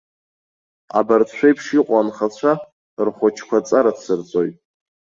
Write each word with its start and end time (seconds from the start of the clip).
Абарҭ 0.99 1.29
шәеиԥш 1.37 1.65
иҟоу 1.79 1.97
анхацәа 1.99 2.51
рхәыҷқәа 3.05 3.57
аҵара 3.59 3.91
дсырҵоит. 3.95 4.55